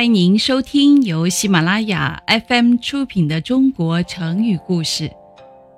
[0.00, 5.08] 欢迎您收听由喜马拉雅 FM 出品的《中国成语故事》，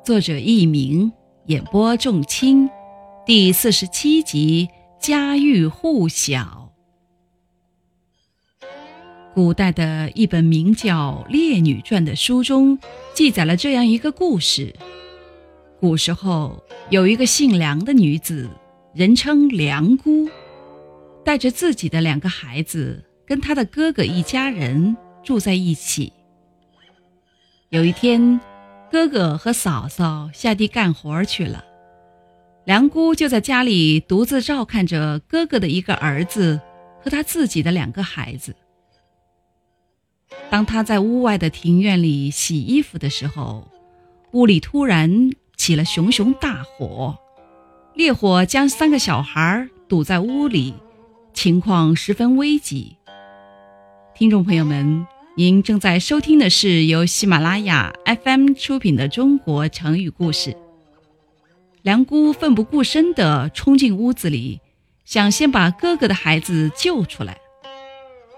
[0.05, 1.11] 作者佚名，
[1.47, 2.71] 演播仲卿，
[3.27, 4.69] 第四十七集
[5.05, 6.71] 《家喻户晓》。
[9.35, 12.79] 古代的一本名叫《列女传》的书中
[13.15, 14.73] 记载了这样一个故事：
[15.81, 18.49] 古时候有一个姓梁的女子，
[18.95, 20.29] 人称梁姑，
[21.25, 23.03] 带着自己的两个孩子。
[23.33, 26.13] 跟他的哥哥一家人住在一起。
[27.71, 28.39] 有一天，
[28.91, 31.65] 哥哥和嫂嫂下地干活去了，
[32.67, 36.61] 梁姑就在家里独自照看着哥哥的一个儿子
[37.03, 38.55] 和他自己的两个孩子。
[40.51, 43.67] 当他在屋外的庭院里洗衣服的时候，
[44.33, 47.17] 屋里突然起了熊熊大火，
[47.95, 50.75] 烈火将三个小孩堵在屋里，
[51.33, 52.99] 情况十分危急。
[54.15, 60.51] 听众朋友们，您正在收听的是由喜马拉雅 FM 出品的《中国成语故事》。
[61.81, 64.61] 梁姑奋不顾身地冲进屋子里，
[65.07, 67.39] 想先把哥哥的孩子救出来，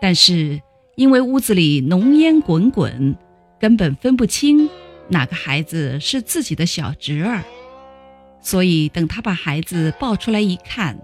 [0.00, 0.62] 但是
[0.94, 3.16] 因为屋子里浓烟滚滚，
[3.58, 4.70] 根本分不清
[5.08, 7.42] 哪个孩子是自己的小侄儿，
[8.40, 10.96] 所以等他把孩子抱出来一看，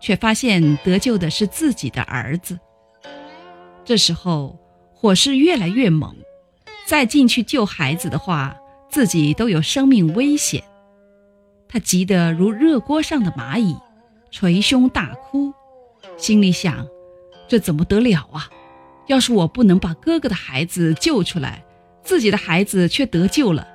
[0.00, 2.58] 却发现得救的是自己的儿子。
[3.84, 4.58] 这时候
[4.94, 6.14] 火势越来越猛，
[6.86, 8.56] 再进去救孩子的话，
[8.88, 10.62] 自己都有生命危险。
[11.68, 13.76] 他急得如热锅上的蚂蚁，
[14.30, 15.52] 捶胸大哭，
[16.16, 16.86] 心里想：
[17.48, 18.48] 这怎么得了啊？
[19.08, 21.64] 要是我不能把哥哥的孩子救出来，
[22.04, 23.66] 自己的孩子却得救了，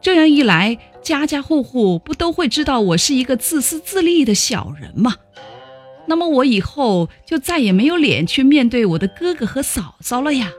[0.00, 5.16] 这样一来，家家户户不都会知道我是一个自私自利的小人吗？
[6.06, 10.50] 那么我以后就再也没有脸去面对我的哥哥和嫂嫂了呀！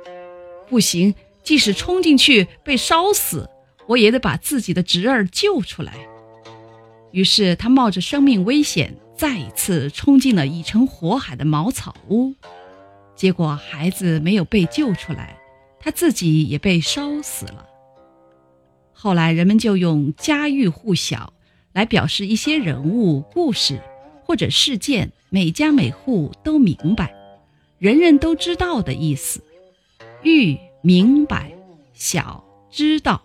[0.69, 1.13] 不行，
[1.43, 3.47] 即使冲进去被烧死，
[3.87, 5.93] 我也得把自己的侄儿救出来。
[7.11, 12.33] 于是他冒着生命危险，再一次冲进了已成火海的茅草屋。
[13.15, 15.37] 结果孩子没有被救出来，
[15.79, 17.65] 他自己也被烧死了。
[18.91, 21.31] 后来人们就用“家喻户晓”
[21.71, 23.79] 来表示一些人物、故事
[24.25, 25.11] 或者事件。
[25.29, 27.13] 每家每户都明白，
[27.77, 29.41] 人人都知道的意思。
[30.23, 31.51] 欲明白，
[31.93, 32.41] 晓
[32.71, 33.21] 知道。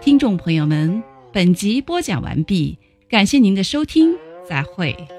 [0.00, 2.78] 听众朋友们，本集播讲完毕，
[3.08, 4.16] 感谢您的收听，
[4.48, 5.17] 再会。